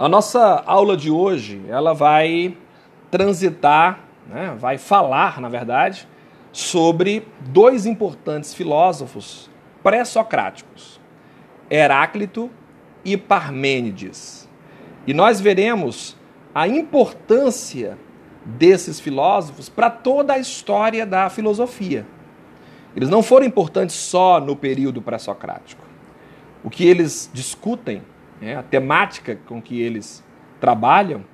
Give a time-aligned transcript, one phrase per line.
[0.00, 2.56] A nossa aula de hoje, ela vai
[3.10, 6.08] transitar, né, vai falar, na verdade,
[6.50, 9.50] sobre dois importantes filósofos
[9.82, 10.98] pré-socráticos,
[11.68, 12.50] Heráclito
[13.04, 14.48] e Parmênides.
[15.06, 16.16] E nós veremos
[16.54, 17.98] a importância
[18.42, 22.06] desses filósofos para toda a história da filosofia.
[22.96, 25.84] Eles não foram importantes só no período pré-socrático.
[26.64, 28.00] O que eles discutem,
[28.40, 30.24] né, a temática com que eles
[30.60, 31.24] trabalham,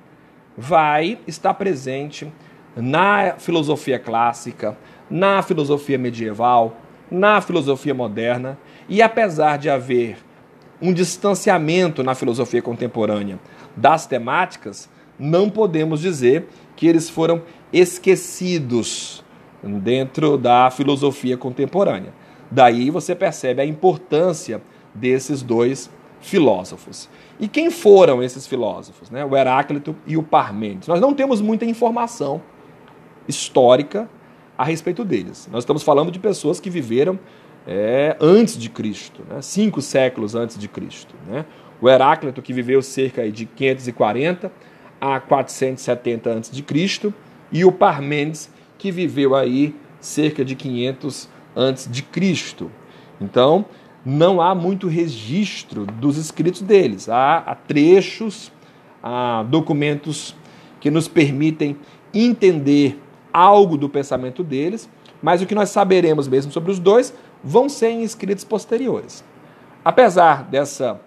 [0.57, 2.31] vai estar presente
[2.75, 4.77] na filosofia clássica,
[5.09, 6.77] na filosofia medieval,
[7.09, 8.57] na filosofia moderna,
[8.89, 10.17] e apesar de haver
[10.81, 13.39] um distanciamento na filosofia contemporânea
[13.75, 17.41] das temáticas, não podemos dizer que eles foram
[17.73, 19.23] esquecidos
[19.63, 22.13] dentro da filosofia contemporânea.
[22.49, 24.61] Daí você percebe a importância
[24.93, 25.89] desses dois
[26.21, 27.09] filósofos.
[27.39, 29.09] E quem foram esses filósofos?
[29.09, 29.23] Né?
[29.23, 30.87] O Heráclito e o Parmênides.
[30.87, 32.41] Nós não temos muita informação
[33.27, 34.09] histórica
[34.57, 35.47] a respeito deles.
[35.51, 37.19] Nós estamos falando de pessoas que viveram
[37.67, 39.41] é, antes de Cristo, né?
[39.41, 41.13] cinco séculos antes de Cristo.
[41.27, 41.45] Né?
[41.81, 44.51] O Heráclito, que viveu cerca de 540
[44.99, 47.13] a 470 antes de Cristo,
[47.51, 52.71] e o Parmênides, que viveu aí cerca de 500 antes de Cristo.
[53.21, 53.65] Então,
[54.09, 57.09] não há muito registro dos escritos deles.
[57.09, 58.53] Há, há trechos,
[59.03, 60.33] há documentos
[60.79, 61.75] que nos permitem
[62.13, 62.97] entender
[63.33, 64.89] algo do pensamento deles,
[65.21, 67.13] mas o que nós saberemos mesmo sobre os dois
[67.43, 69.25] vão ser em escritos posteriores.
[69.83, 71.01] Apesar dessa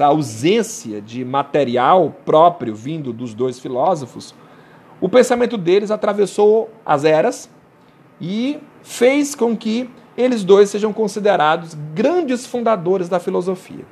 [0.00, 4.34] ausência de material próprio vindo dos dois filósofos,
[5.00, 7.48] o pensamento deles atravessou as eras
[8.20, 13.84] e fez com que eles dois sejam considerados grandes fundadores da filosofia.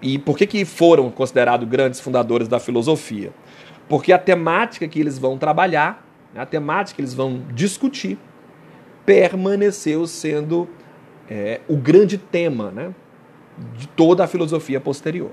[0.00, 3.32] E por que, que foram considerados grandes fundadores da filosofia?
[3.88, 8.18] Porque a temática que eles vão trabalhar, né, a temática que eles vão discutir,
[9.06, 10.68] permaneceu sendo
[11.28, 12.94] é, o grande tema né,
[13.76, 15.30] de toda a filosofia posterior.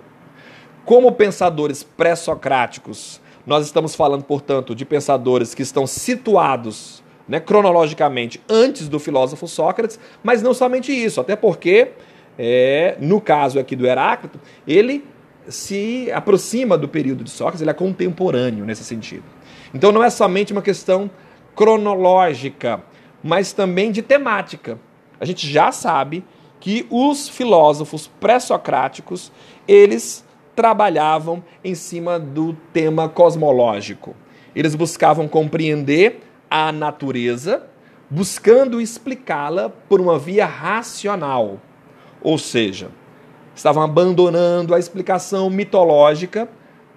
[0.85, 8.87] Como pensadores pré-socráticos, nós estamos falando, portanto, de pensadores que estão situados né, cronologicamente antes
[8.87, 11.89] do filósofo Sócrates, mas não somente isso, até porque,
[12.37, 15.05] é, no caso aqui do Heráclito, ele
[15.47, 19.23] se aproxima do período de Sócrates, ele é contemporâneo nesse sentido.
[19.73, 21.09] Então não é somente uma questão
[21.55, 22.81] cronológica,
[23.23, 24.79] mas também de temática.
[25.19, 26.23] A gente já sabe
[26.59, 29.31] que os filósofos pré-socráticos,
[29.67, 34.15] eles trabalhavam em cima do tema cosmológico.
[34.55, 36.21] Eles buscavam compreender
[36.51, 37.63] a natureza,
[38.09, 41.61] buscando explicá-la por uma via racional.
[42.21, 42.89] Ou seja,
[43.55, 46.49] estavam abandonando a explicação mitológica,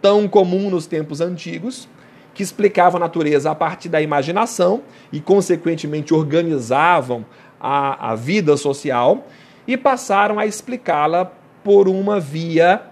[0.02, 1.88] tão comum nos tempos antigos,
[2.34, 4.82] que explicava a natureza a partir da imaginação
[5.12, 7.24] e, consequentemente, organizavam
[7.60, 9.28] a, a vida social
[9.68, 11.30] e passaram a explicá-la
[11.62, 12.82] por uma via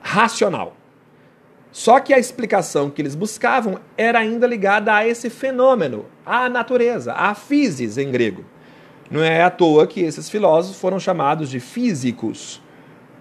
[0.00, 0.76] racional.
[1.72, 7.12] Só que a explicação que eles buscavam era ainda ligada a esse fenômeno, à natureza,
[7.12, 8.44] à physis em grego.
[9.10, 12.60] Não é à toa que esses filósofos foram chamados de físicos,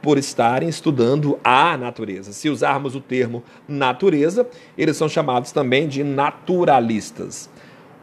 [0.02, 2.32] por estarem estudando a natureza.
[2.32, 7.50] Se usarmos o termo natureza, eles são chamados também de naturalistas.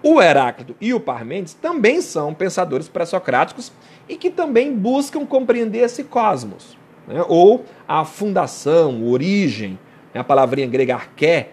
[0.02, 3.72] O Heráclito e o Parmênides também são pensadores pré-socráticos
[4.08, 6.76] e que também buscam compreender esse cosmos,
[7.08, 7.24] né?
[7.26, 9.78] ou a fundação, origem
[10.16, 11.50] é a palavrinha grega arqué,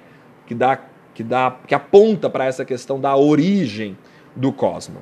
[0.47, 0.79] que, dá,
[1.13, 3.97] que, dá, que aponta para essa questão da origem
[4.34, 5.01] do cosmos.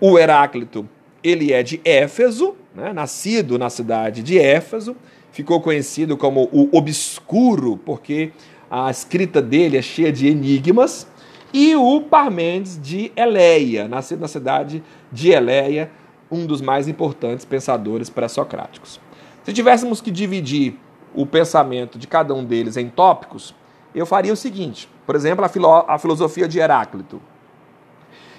[0.00, 0.88] O Heráclito,
[1.22, 4.96] ele é de Éfeso, né, nascido na cidade de Éfeso,
[5.30, 8.32] ficou conhecido como o Obscuro, porque
[8.68, 11.06] a escrita dele é cheia de enigmas,
[11.52, 15.90] e o Parmênides de Eleia, nascido na cidade de Eleia,
[16.28, 19.00] um dos mais importantes pensadores pré-socráticos.
[19.44, 20.76] Se tivéssemos que dividir
[21.14, 23.54] o pensamento de cada um deles em tópicos,
[23.94, 27.20] eu faria o seguinte: por exemplo, a, filo a filosofia de Heráclito.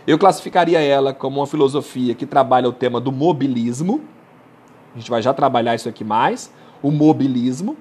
[0.07, 4.01] Eu classificaria ela como uma filosofia que trabalha o tema do mobilismo.
[4.95, 6.51] A gente vai já trabalhar isso aqui mais.
[6.81, 7.77] O mobilismo.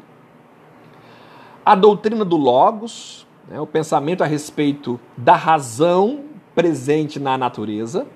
[1.65, 8.07] A doutrina do Logos, né, o pensamento a respeito da razão presente na natureza.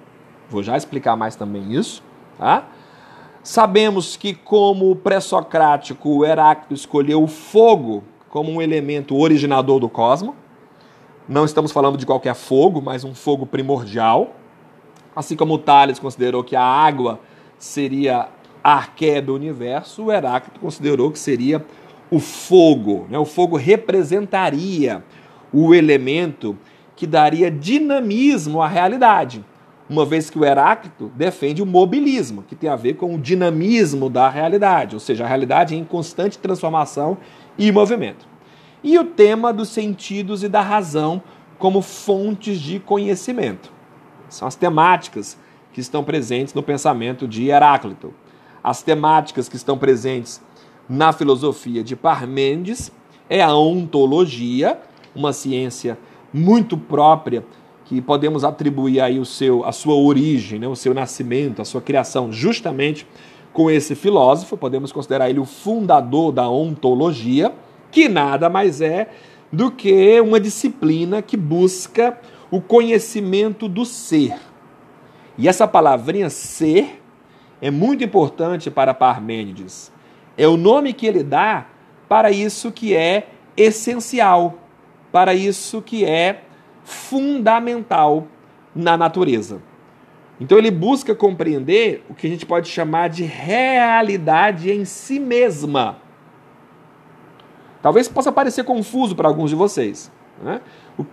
[0.51, 2.03] Vou já explicar mais também isso.
[2.39, 2.65] Tá?
[3.45, 10.35] Sabemos que, como pré-socrático, o Heráclito escolheu o fogo como um elemento originador do cosmos.
[11.29, 14.35] Não estamos falando de qualquer fogo, mas um fogo primordial.
[15.15, 17.21] Assim como Tales considerou que a água
[17.59, 18.29] seria
[18.63, 21.63] a arqué do universo, Heráclito considerou que seria
[22.11, 23.07] o fogo.
[23.11, 23.19] Né?
[23.19, 25.05] O fogo representaria
[25.53, 26.57] o elemento
[26.97, 29.45] que daria dinamismo à realidade,
[29.89, 34.09] uma vez que o Heráclito defende o mobilismo, que tem a ver com o dinamismo
[34.09, 37.19] da realidade, ou seja, a realidade em constante transformação
[37.59, 38.27] e movimento.
[38.83, 41.23] E o tema dos sentidos e da razão
[41.59, 43.73] como fontes de conhecimento.
[44.29, 45.39] São as temáticas
[45.73, 48.13] que estão presentes no pensamento de Heráclito.
[48.63, 50.41] As temáticas que estão presentes
[50.89, 52.91] na filosofia de Parmênides
[53.29, 54.81] é a ontologia,
[55.15, 55.99] uma ciência
[56.33, 57.45] muito própria
[57.85, 61.81] que podemos atribuir aí o seu, a sua origem, né, o seu nascimento, a sua
[61.81, 63.07] criação, justamente
[63.53, 64.57] com esse filósofo.
[64.57, 67.53] Podemos considerar ele o fundador da ontologia,
[67.91, 69.09] que nada mais é
[69.53, 72.19] do que uma disciplina que busca
[72.51, 74.35] o conhecimento do ser.
[75.37, 77.01] E essa palavrinha ser
[77.61, 79.93] é muito importante para Parmênides.
[80.37, 81.67] É o nome que ele dá
[82.09, 84.59] para isso que é essencial,
[85.13, 86.44] para isso que é
[86.85, 88.29] fundamental
[88.75, 89.61] na natureza.
[90.41, 95.99] Então ele busca compreender o que a gente pode chamar de realidade em si mesma.
[97.81, 100.11] Talvez possa parecer confuso para alguns de vocês.
[100.43, 100.61] Né?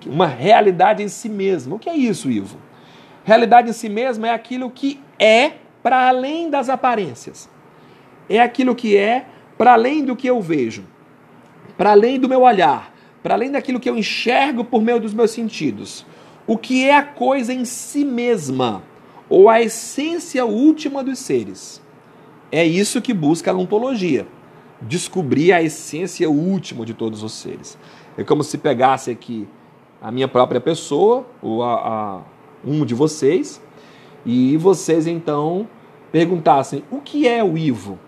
[0.06, 1.76] Uma realidade em si mesma.
[1.76, 2.58] O que é isso, Ivo?
[3.24, 5.54] Realidade em si mesma é aquilo que é
[5.84, 7.50] para além das aparências.
[8.30, 9.26] É aquilo que é
[9.58, 10.84] para além do que eu vejo,
[11.78, 12.92] para além do meu olhar,
[13.22, 16.06] para além daquilo que eu enxergo por meio dos meus sentidos.
[16.48, 18.84] O que é a coisa em si mesma,
[19.30, 21.82] ou a essência última dos seres.
[22.52, 24.28] É isso que busca a ontologia
[24.82, 27.78] descobrir a essência última de todos os seres.
[28.18, 29.48] É como se pegasse aqui
[30.02, 32.22] a minha própria pessoa, ou a, a
[32.66, 33.62] um de vocês,
[34.26, 35.68] e vocês então
[36.12, 38.00] perguntassem: o que é o Ivo?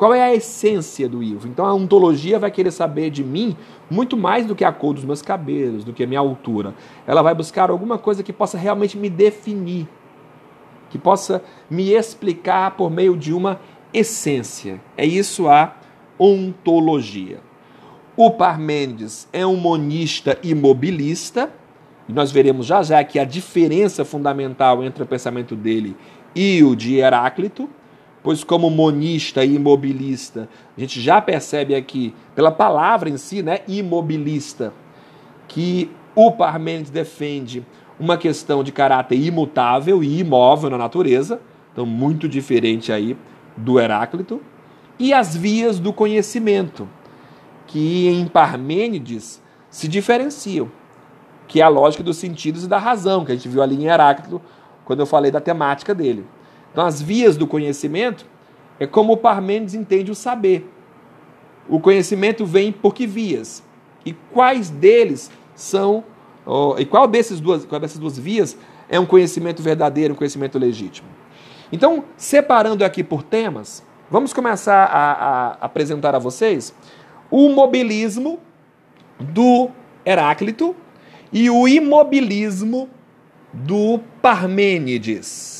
[0.00, 1.46] Qual é a essência do Ivo?
[1.46, 3.54] Então a ontologia vai querer saber de mim
[3.90, 6.74] muito mais do que a cor dos meus cabelos, do que a minha altura.
[7.06, 9.86] Ela vai buscar alguma coisa que possa realmente me definir,
[10.88, 13.60] que possa me explicar por meio de uma
[13.92, 14.80] essência.
[14.96, 15.76] É isso a
[16.18, 17.40] ontologia.
[18.16, 21.52] O Parmênides é um monista imobilista,
[22.08, 25.94] e nós veremos já já que a diferença fundamental entre o pensamento dele
[26.34, 27.68] e o de Heráclito,
[28.22, 33.60] pois como monista e imobilista, a gente já percebe aqui, pela palavra em si, né,
[33.66, 34.72] imobilista,
[35.48, 37.64] que o Parmênides defende
[37.98, 41.40] uma questão de caráter imutável e imóvel na natureza,
[41.72, 43.16] então muito diferente aí
[43.56, 44.40] do Heráclito,
[44.98, 46.88] e as vias do conhecimento,
[47.66, 50.70] que em Parmênides se diferenciam,
[51.46, 53.86] que é a lógica dos sentidos e da razão, que a gente viu ali em
[53.86, 54.40] Heráclito,
[54.84, 56.24] quando eu falei da temática dele.
[56.72, 58.26] Então, as vias do conhecimento
[58.78, 60.68] é como o Parmênides entende o saber.
[61.68, 63.62] O conhecimento vem por que vias?
[64.04, 66.02] E quais deles são,
[66.78, 68.56] e qual, desses duas, qual dessas duas vias
[68.88, 71.08] é um conhecimento verdadeiro, um conhecimento legítimo?
[71.70, 76.74] Então, separando aqui por temas, vamos começar a, a apresentar a vocês
[77.30, 78.40] o mobilismo
[79.20, 79.70] do
[80.04, 80.74] Heráclito
[81.32, 82.88] e o imobilismo
[83.52, 85.59] do Parmênides.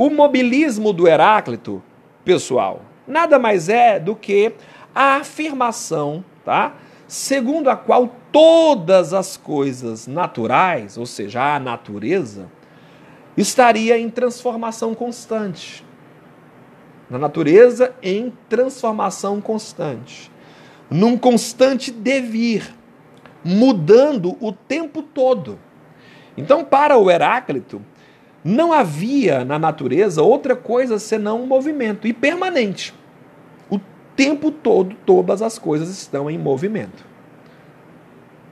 [0.00, 1.82] O mobilismo do Heráclito,
[2.24, 4.54] pessoal, nada mais é do que
[4.94, 6.72] a afirmação, tá?
[7.06, 12.50] Segundo a qual todas as coisas naturais, ou seja, a natureza,
[13.36, 15.84] estaria em transformação constante.
[17.10, 20.32] Na natureza, em transformação constante.
[20.88, 22.74] Num constante devir,
[23.44, 25.58] mudando o tempo todo.
[26.38, 27.82] Então, para o Heráclito,
[28.44, 32.94] não havia na natureza outra coisa senão um movimento e permanente.
[33.68, 33.78] O
[34.16, 37.04] tempo todo, todas as coisas estão em movimento.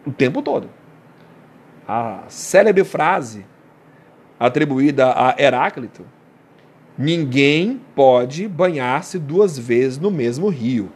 [0.06, 0.68] O tempo todo.
[1.86, 3.46] A célebre frase
[4.38, 6.04] atribuída a Heráclito,
[6.96, 10.92] ninguém pode banhar-se duas vezes no mesmo rio,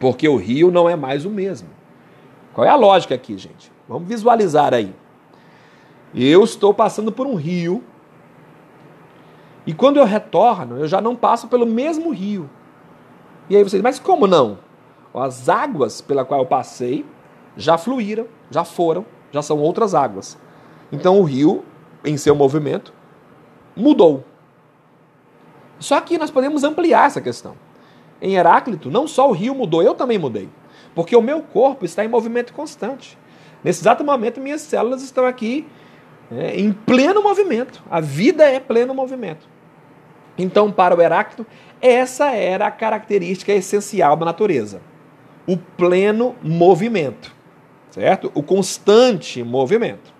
[0.00, 1.68] porque o rio não é mais o mesmo.
[2.54, 3.70] Qual é a lógica aqui, gente?
[3.88, 4.94] Vamos visualizar aí.
[6.14, 7.82] Eu estou passando por um rio
[9.66, 12.50] e quando eu retorno, eu já não passo pelo mesmo rio.
[13.48, 14.58] E aí vocês, mas como não?
[15.14, 17.04] As águas pela qual eu passei
[17.56, 20.38] já fluíram, já foram, já são outras águas.
[20.90, 21.64] Então o rio
[22.04, 22.92] em seu movimento,
[23.76, 24.24] mudou.
[25.78, 27.56] Só que nós podemos ampliar essa questão.
[28.20, 30.48] Em Heráclito, não só o rio mudou, eu também mudei.
[30.94, 33.18] Porque o meu corpo está em movimento constante.
[33.64, 35.66] Nesse exato momento, minhas células estão aqui
[36.30, 37.82] é, em pleno movimento.
[37.90, 39.48] A vida é pleno movimento.
[40.38, 41.46] Então, para o Heráclito,
[41.82, 44.80] Essa era a característica essencial da natureza.
[45.44, 47.34] O pleno movimento,
[47.90, 48.30] certo?
[48.32, 50.14] O constante movimento.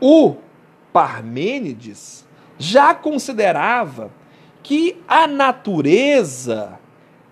[0.00, 0.34] O
[0.92, 2.26] Parmênides
[2.58, 4.10] já considerava
[4.60, 6.80] que a natureza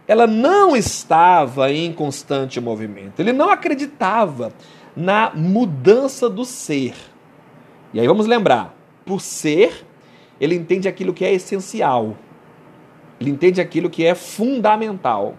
[0.06, 3.18] ela não estava em constante movimento.
[3.18, 4.52] Ele não acreditava
[4.96, 6.94] na mudança do ser.
[7.92, 9.84] E aí vamos lembrar, por ser,
[10.40, 12.16] ele entende aquilo que é essencial.
[13.20, 15.36] Ele entende aquilo que é fundamental.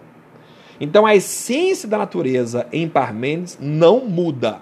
[0.80, 4.60] Então a essência da natureza em Parmênides não muda.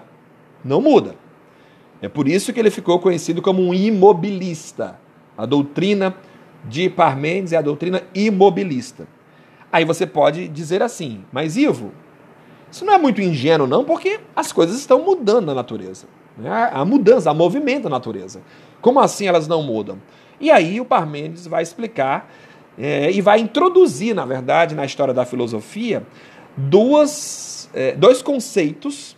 [0.63, 1.15] Não muda.
[2.01, 4.99] É por isso que ele ficou conhecido como um imobilista.
[5.37, 6.15] A doutrina
[6.63, 9.07] de Parmênides é a doutrina imobilista.
[9.71, 11.91] Aí você pode dizer assim, mas Ivo,
[12.75, 16.07] isso não é muito ingênuo, não, porque as coisas estão mudando na natureza.
[16.37, 16.69] Né?
[16.73, 18.41] A mudança, a movimento da natureza.
[18.81, 19.97] Como assim elas não mudam?
[20.41, 22.29] E aí o Parmênides vai explicar
[22.77, 26.05] é, e vai introduzir, na verdade, na história da filosofia,
[26.57, 29.15] duas, é, dois conceitos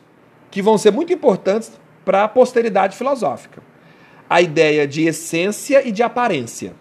[0.52, 1.72] que vão ser muito importantes
[2.06, 3.64] para a posteridade filosófica:
[4.30, 6.76] a ideia de essência e de aparência.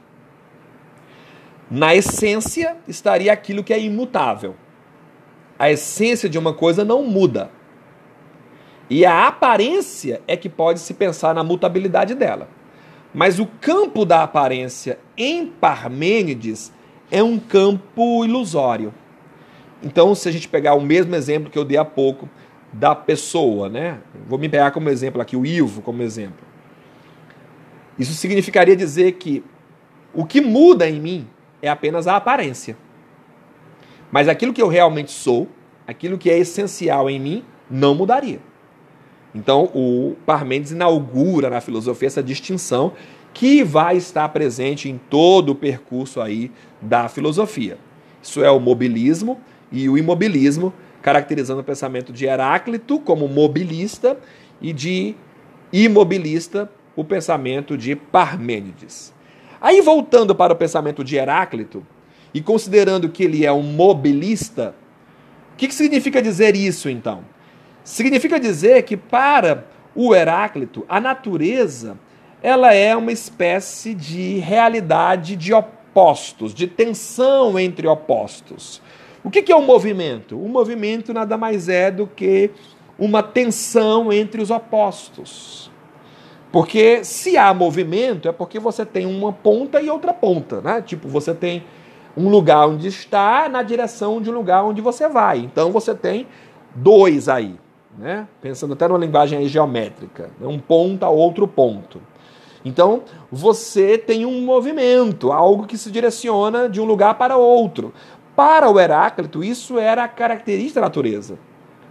[1.71, 4.55] Na essência estaria aquilo que é imutável.
[5.59, 7.51] A essência de uma coisa não muda.
[8.89, 12.49] E a aparência é que pode se pensar na mutabilidade dela.
[13.13, 16.73] Mas o campo da aparência em Parmênides
[17.11, 18.93] é um campo ilusório.
[19.83, 22.29] Então, se a gente pegar o mesmo exemplo que eu dei há pouco
[22.73, 23.99] da pessoa, né?
[24.29, 26.45] Vou me pegar como exemplo aqui, o Ivo como exemplo.
[27.99, 29.43] Isso significaria dizer que
[30.13, 31.27] o que muda em mim
[31.63, 32.77] é apenas a aparência.
[34.11, 35.49] Mas aquilo que eu realmente sou,
[35.87, 38.41] aquilo que é essencial em mim, não mudaria.
[39.35, 42.93] Então, o Parmênides inaugura na filosofia essa distinção
[43.35, 47.77] que vai estar presente em todo o percurso aí da filosofia.
[48.23, 49.39] Isso é o mobilismo
[49.71, 50.73] e o imobilismo,
[51.03, 54.19] caracterizando o pensamento de Heráclito como mobilista
[54.61, 55.15] e de
[55.71, 59.13] imobilista o pensamento de Parmênides.
[59.61, 61.87] Aí voltando para o pensamento de Heráclito
[62.37, 64.75] e considerando que ele é um mobilista,
[65.55, 67.25] o que, que significa dizer isso então?
[67.83, 69.65] Significa dizer que para
[69.95, 71.99] o Heráclito, a natureza
[72.43, 78.83] ela é uma espécie de realidade de opostos, de tensão entre opostos.
[79.25, 80.39] O que é o um movimento?
[80.39, 82.51] O movimento nada mais é do que
[82.99, 85.71] uma tensão entre os opostos.
[86.53, 90.83] Porque se há movimento, é porque você tem uma ponta e outra ponta, né?
[90.83, 91.65] Tipo, você tem
[92.17, 95.39] um lugar onde está na direção de um lugar onde você vai.
[95.39, 96.27] Então você tem
[96.75, 97.59] dois aí
[97.99, 98.29] né?
[98.41, 100.47] pensando até numa linguagem geométrica, né?
[100.47, 102.01] um ponto a outro ponto.
[102.65, 107.93] Então, você tem um movimento, algo que se direciona de um lugar para outro.
[108.35, 111.39] Para o Heráclito, isso era a característica da natureza.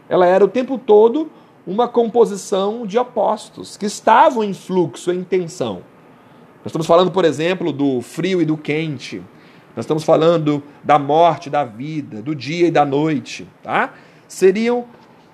[0.10, 1.32] Ela era o tempo todo
[1.66, 5.76] uma composição de opostos que estavam em fluxo, em tensão.
[6.58, 9.24] Nós estamos falando, por exemplo, do frio e do quente.
[9.76, 13.94] Nós estamos falando da morte, da vida, do dia e da noite, tá?
[14.28, 14.86] Seriam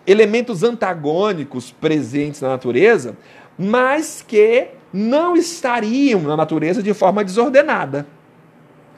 [0.06, 3.16] elementos antagônicos presentes na natureza,
[3.58, 8.08] mas que não estariam na natureza de forma desordenada.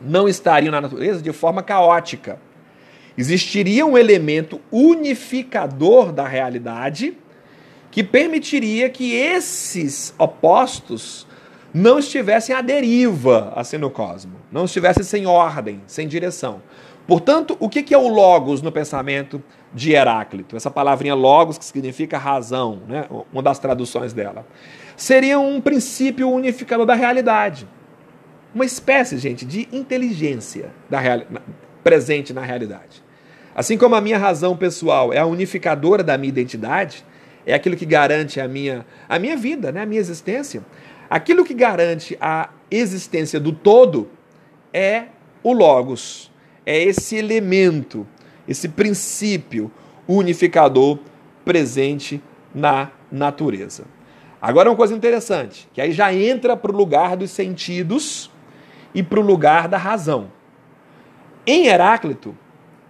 [0.01, 2.39] Não estariam na natureza de forma caótica.
[3.17, 7.17] Existiria um elemento unificador da realidade
[7.91, 11.27] que permitiria que esses opostos
[11.73, 16.61] não estivessem à deriva assim no cosmos, não estivessem sem ordem, sem direção.
[17.07, 20.55] Portanto, o que é o logos no pensamento de Heráclito?
[20.55, 23.05] Essa palavrinha logos, que significa razão, né?
[23.31, 24.45] uma das traduções dela.
[24.95, 27.67] Seria um princípio unificador da realidade.
[28.55, 31.23] Uma espécie, gente, de inteligência da real...
[31.83, 33.03] presente na realidade.
[33.53, 37.03] Assim como a minha razão pessoal é a unificadora da minha identidade,
[37.45, 39.81] é aquilo que garante a minha, a minha vida, né?
[39.81, 40.63] a minha existência,
[41.13, 44.09] aquilo que garante a existência do todo
[44.73, 45.03] é
[45.43, 46.31] o Logos,
[46.65, 48.07] é esse elemento,
[48.47, 49.71] esse princípio
[50.07, 50.97] unificador
[51.45, 52.19] presente
[52.51, 53.85] na natureza.
[54.41, 58.31] Agora uma coisa interessante, que aí já entra para o lugar dos sentidos
[58.91, 60.31] e para o lugar da razão.
[61.45, 62.35] Em Heráclito,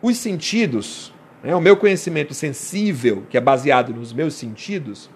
[0.01, 1.13] os sentidos,
[1.44, 5.10] né, o meu conhecimento sensível, que é baseado nos meus sentidos,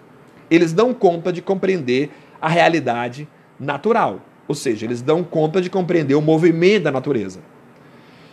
[0.50, 3.28] eles dão conta de compreender a realidade
[3.58, 4.20] natural.
[4.46, 7.40] Ou seja, eles dão conta de compreender o movimento da natureza.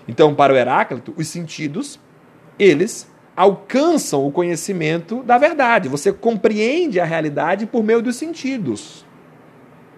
[0.08, 2.00] Então, para o Heráclito, os sentidos,
[2.58, 5.90] eles alcançam o conhecimento da verdade.
[5.90, 9.06] Você compreende a realidade por meio dos sentidos.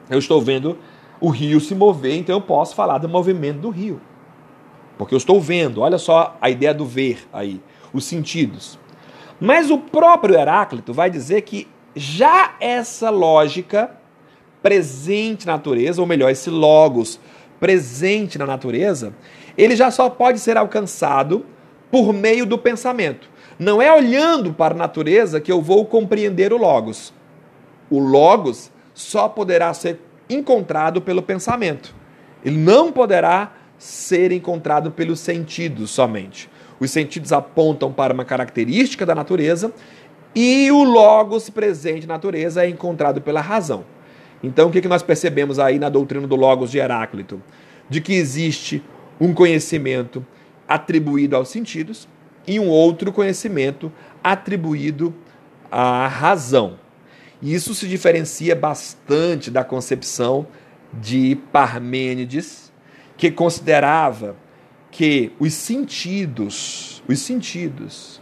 [0.10, 0.78] Eu estou vendo
[1.20, 4.02] o rio se mover, então eu posso falar do movimento do rio.
[4.98, 7.62] Porque eu estou vendo, olha só a ideia do ver aí,
[7.94, 8.80] os sentidos.
[9.40, 13.92] Mas o próprio Heráclito vai dizer que já essa lógica
[14.62, 17.20] presente na natureza, ou melhor, esse logos
[17.60, 19.14] presente na natureza,
[19.58, 21.46] ele já só pode ser alcançado
[21.92, 23.30] por meio do pensamento.
[23.58, 27.14] Não é olhando para a natureza que eu vou compreender o logos.
[27.90, 30.00] O logos só poderá ser
[30.30, 31.96] encontrado pelo pensamento.
[32.44, 36.50] Ele não poderá ser encontrado pelos sentidos somente.
[36.80, 39.74] Os sentidos apontam para uma característica da natureza
[40.40, 43.84] e o logos presente na natureza é encontrado pela razão.
[44.44, 47.42] Então, o que nós percebemos aí na doutrina do logos de Heráclito?
[47.90, 48.84] De que existe
[49.20, 50.24] um conhecimento
[50.68, 52.08] atribuído aos sentidos
[52.46, 53.92] e um outro conhecimento
[54.24, 55.12] atribuído
[55.72, 56.78] à razão.
[57.42, 60.46] Isso se diferencia bastante da concepção
[60.94, 62.72] de Parmênides,
[63.18, 64.36] que considerava
[64.92, 68.22] que os sentidos, os sentidos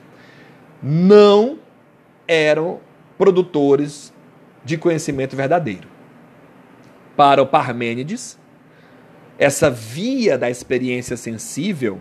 [0.82, 1.65] não
[2.28, 2.80] eram
[3.18, 4.14] produtores
[4.64, 5.88] de conhecimento verdadeiro.
[7.16, 8.38] Para o Parmênides,
[9.38, 12.00] essa via da experiência sensível,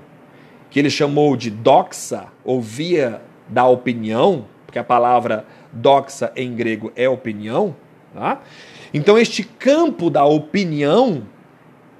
[0.70, 6.92] que ele chamou de doxa, ou via da opinião, porque a palavra doxa em grego
[6.96, 7.76] é opinião,
[8.12, 8.40] tá?
[8.92, 11.26] então este campo da opinião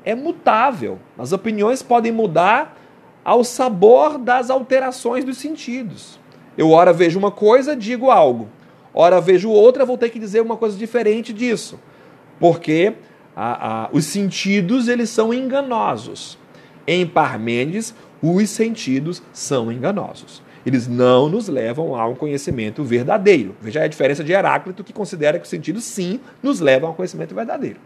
[0.05, 0.99] é mutável.
[1.17, 2.77] As opiniões podem mudar
[3.25, 6.21] ao sabor das alterações dos sentidos.
[6.57, 8.49] Eu, ora, vejo uma coisa, digo algo.
[8.93, 11.81] Ora, vejo outra, vou ter que dizer uma coisa diferente disso.
[12.39, 12.95] Porque
[13.35, 16.39] a, a, os sentidos eles são enganosos.
[16.87, 20.43] Em Parmênides, os sentidos são enganosos.
[20.65, 23.55] Eles não nos levam a um conhecimento verdadeiro.
[23.61, 27.35] Veja a diferença de Heráclito, que considera que os sentidos, sim, nos levam ao conhecimento
[27.35, 27.79] verdadeiro.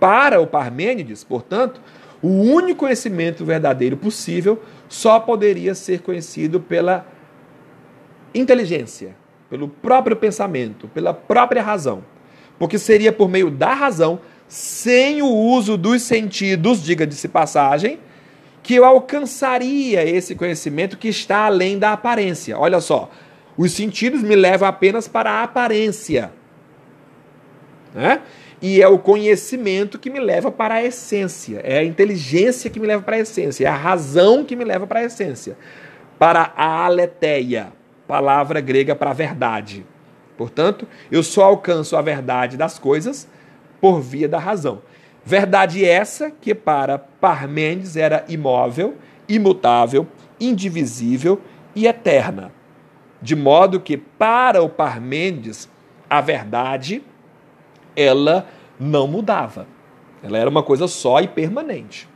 [0.00, 1.80] Para o Parmênides, portanto,
[2.22, 7.06] o único conhecimento verdadeiro possível só poderia ser conhecido pela
[8.38, 9.16] inteligência,
[9.48, 12.04] pelo próprio pensamento, pela própria razão.
[12.58, 17.98] Porque seria por meio da razão, sem o uso dos sentidos, diga-se passagem,
[18.62, 22.58] que eu alcançaria esse conhecimento que está além da aparência.
[22.58, 23.10] Olha só,
[23.56, 26.32] os sentidos me levam apenas para a aparência.
[27.94, 28.20] Né?
[28.60, 32.86] E é o conhecimento que me leva para a essência, é a inteligência que me
[32.86, 35.56] leva para a essência, é a razão que me leva para a essência,
[36.18, 37.72] para a aletheia,
[38.06, 39.84] palavra grega para verdade.
[40.36, 43.28] Portanto, eu só alcanço a verdade das coisas
[43.80, 44.82] por via da razão.
[45.24, 48.96] Verdade essa que para Parmênides era imóvel,
[49.28, 50.06] imutável,
[50.38, 51.40] indivisível
[51.74, 52.52] e eterna.
[53.20, 55.68] De modo que para o Parmênides
[56.08, 57.02] a verdade
[57.96, 58.46] ela
[58.78, 59.66] não mudava.
[60.22, 62.08] Ela era uma coisa só e permanente.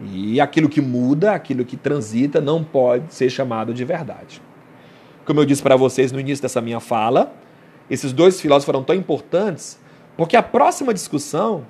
[0.00, 4.42] E aquilo que muda, aquilo que transita, não pode ser chamado de verdade.
[5.26, 7.34] Como eu disse para vocês no início dessa minha fala,
[7.90, 9.78] esses dois filósofos foram tão importantes
[10.16, 11.66] porque a próxima discussão,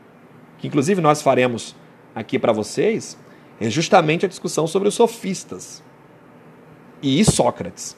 [0.58, 1.74] que inclusive nós faremos
[2.14, 3.18] aqui para vocês,
[3.60, 5.82] é justamente a discussão sobre os sofistas
[7.02, 7.96] e Sócrates.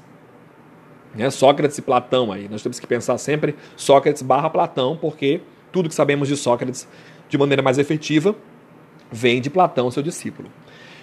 [1.14, 1.28] Né?
[1.30, 2.48] Sócrates e Platão aí.
[2.48, 6.88] Nós temos que pensar sempre Sócrates barra Platão, porque tudo que sabemos de Sócrates
[7.28, 8.34] de maneira mais efetiva
[9.12, 10.48] vem de Platão, seu discípulo.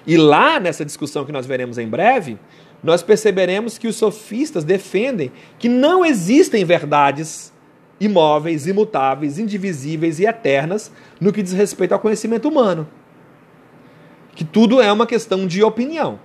[0.05, 2.37] E lá nessa discussão que nós veremos em breve,
[2.83, 7.51] nós perceberemos que os sofistas defendem que não existem verdades
[7.99, 12.87] imóveis, imutáveis, indivisíveis e eternas no que diz respeito ao conhecimento humano.
[14.35, 16.19] Que tudo é uma questão de opinião.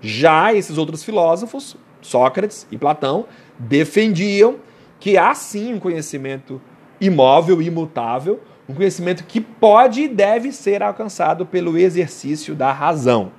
[0.00, 3.26] Já esses outros filósofos Sócrates e Platão
[3.58, 4.56] defendiam
[5.00, 6.60] que há sim um conhecimento
[7.00, 13.32] imóvel, imutável, um conhecimento que pode e deve ser alcançado pelo exercício da razão.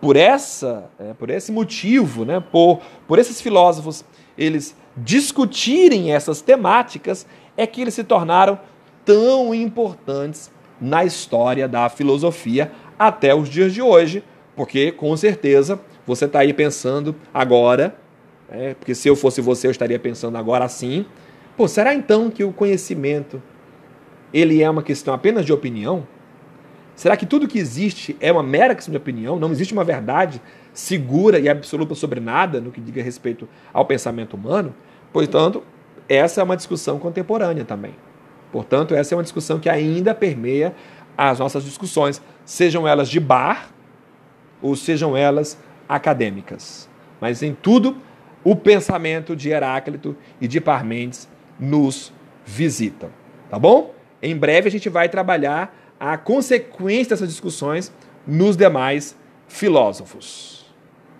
[0.00, 4.04] Por essa, é, por esse motivo, né, por, por esses filósofos
[4.36, 8.58] eles discutirem essas temáticas, é que eles se tornaram
[9.04, 14.22] tão importantes na história da filosofia até os dias de hoje,
[14.54, 17.96] porque com certeza você está aí pensando agora,
[18.50, 21.04] é, porque se eu fosse você, eu estaria pensando agora assim.
[21.56, 23.42] Pô, será então que o conhecimento
[24.32, 26.06] ele é uma questão apenas de opinião?
[26.94, 29.38] Será que tudo que existe é uma mera questão de opinião?
[29.38, 30.40] Não existe uma verdade
[30.72, 34.74] segura e absoluta sobre nada no que diga respeito ao pensamento humano?
[35.12, 35.62] Portanto,
[36.08, 37.94] essa é uma discussão contemporânea também.
[38.50, 40.74] Portanto, essa é uma discussão que ainda permeia
[41.16, 43.70] as nossas discussões, sejam elas de bar
[44.62, 45.58] ou sejam elas
[45.88, 46.88] acadêmicas.
[47.20, 47.96] Mas em tudo,
[48.44, 52.12] o pensamento de Heráclito e de Parmênides nos
[52.44, 53.10] visita.
[53.50, 53.95] Tá bom?
[54.22, 57.92] Em breve a gente vai trabalhar a consequência dessas discussões
[58.26, 59.16] nos demais
[59.48, 60.65] filósofos.